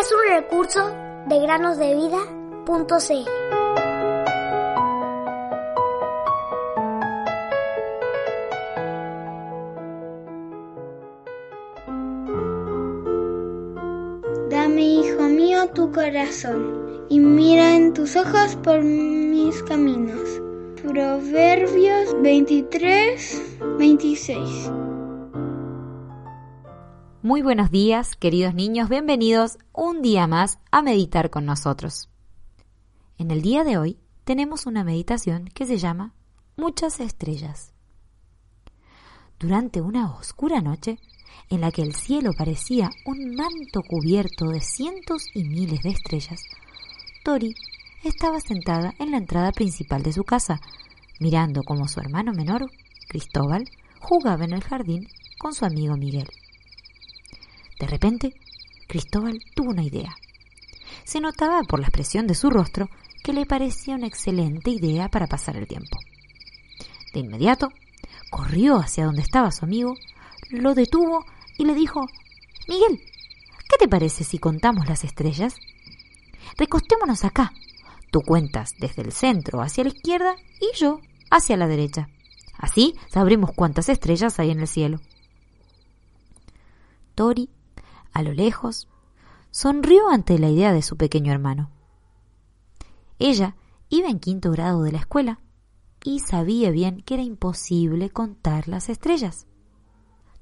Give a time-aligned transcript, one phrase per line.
[0.00, 0.94] Es un recurso
[1.26, 2.40] de granosdevida.cl.
[14.48, 20.40] Dame, hijo mío, tu corazón, y mira en tus ojos por mis caminos.
[20.82, 24.70] Proverbios 23, 26.
[27.22, 32.08] Muy buenos días, queridos niños, bienvenidos un día más a meditar con nosotros.
[33.18, 36.14] En el día de hoy tenemos una meditación que se llama
[36.56, 37.74] Muchas estrellas.
[39.38, 40.98] Durante una oscura noche,
[41.50, 46.40] en la que el cielo parecía un manto cubierto de cientos y miles de estrellas,
[47.22, 47.54] Tori
[48.02, 50.58] estaba sentada en la entrada principal de su casa,
[51.18, 52.70] mirando cómo su hermano menor,
[53.10, 53.68] Cristóbal,
[54.00, 55.06] jugaba en el jardín
[55.38, 56.26] con su amigo Miguel.
[57.80, 58.34] De repente,
[58.86, 60.14] Cristóbal tuvo una idea.
[61.04, 62.90] Se notaba por la expresión de su rostro
[63.24, 65.98] que le parecía una excelente idea para pasar el tiempo.
[67.14, 67.72] De inmediato,
[68.30, 69.96] corrió hacia donde estaba su amigo,
[70.50, 71.24] lo detuvo
[71.56, 72.06] y le dijo
[72.68, 73.00] Miguel,
[73.68, 75.56] ¿qué te parece si contamos las estrellas?
[76.58, 77.52] Recostémonos acá.
[78.10, 81.00] Tú cuentas desde el centro hacia la izquierda y yo
[81.30, 82.08] hacia la derecha.
[82.58, 85.00] Así sabremos cuántas estrellas hay en el cielo.
[87.14, 87.50] Tori,
[88.20, 88.88] a lo lejos,
[89.50, 91.70] sonrió ante la idea de su pequeño hermano.
[93.18, 93.56] Ella
[93.88, 95.40] iba en quinto grado de la escuela
[96.04, 99.46] y sabía bien que era imposible contar las estrellas.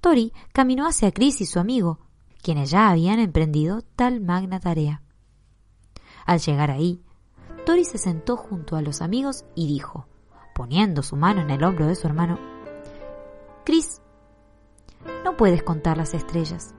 [0.00, 1.98] Tori caminó hacia Chris y su amigo,
[2.42, 5.02] quienes ya habían emprendido tal magna tarea.
[6.24, 7.02] Al llegar ahí,
[7.66, 10.06] Tori se sentó junto a los amigos y dijo,
[10.54, 12.38] poniendo su mano en el hombro de su hermano,
[13.64, 14.00] Chris,
[15.24, 16.74] no puedes contar las estrellas.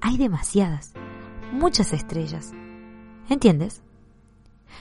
[0.00, 0.92] Hay demasiadas,
[1.52, 2.52] muchas estrellas.
[3.28, 3.82] ¿Entiendes?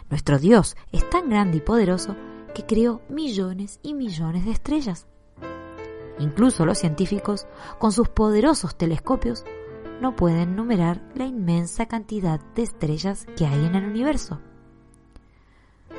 [0.09, 2.15] Nuestro Dios es tan grande y poderoso
[2.53, 5.07] que creó millones y millones de estrellas.
[6.19, 7.47] Incluso los científicos,
[7.79, 9.43] con sus poderosos telescopios,
[10.01, 14.39] no pueden numerar la inmensa cantidad de estrellas que hay en el universo.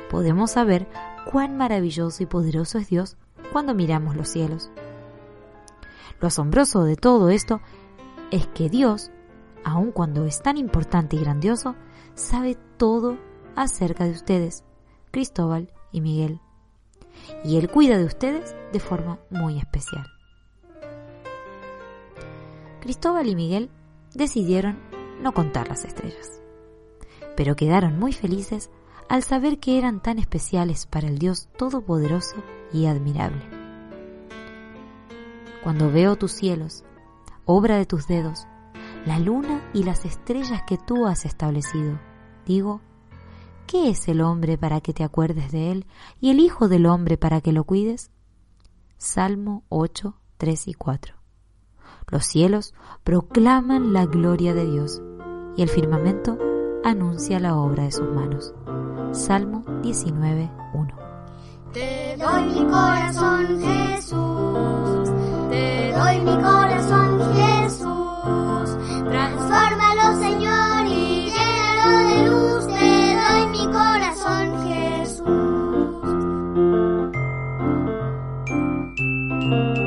[0.09, 0.87] Podemos saber
[1.31, 3.17] cuán maravilloso y poderoso es Dios
[3.51, 4.69] cuando miramos los cielos.
[6.19, 7.61] Lo asombroso de todo esto
[8.31, 9.11] es que Dios,
[9.63, 11.75] aun cuando es tan importante y grandioso,
[12.13, 13.17] sabe todo
[13.55, 14.63] acerca de ustedes,
[15.11, 16.39] Cristóbal y Miguel.
[17.43, 20.05] Y Él cuida de ustedes de forma muy especial.
[22.81, 23.69] Cristóbal y Miguel
[24.13, 24.77] decidieron
[25.21, 26.41] no contar las estrellas,
[27.35, 28.69] pero quedaron muy felices
[29.09, 32.35] al saber que eran tan especiales para el Dios Todopoderoso
[32.71, 33.41] y admirable.
[35.63, 36.83] Cuando veo tus cielos,
[37.47, 38.45] obra de tus dedos,
[39.05, 41.99] la luna y las estrellas que tú has establecido,
[42.45, 42.81] digo,
[43.65, 45.87] ¿qué es el hombre para que te acuerdes de él
[46.19, 48.11] y el Hijo del hombre para que lo cuides?
[48.97, 51.15] Salmo 8, 3 y 4.
[52.09, 55.01] Los cielos proclaman la gloria de Dios
[55.55, 56.37] y el firmamento
[56.83, 58.53] anuncia la obra de sus manos.
[59.11, 60.97] Salmo 19, 1.
[61.73, 63.59] Te doy mi corazón,
[78.67, 79.86] corazón, Jesús.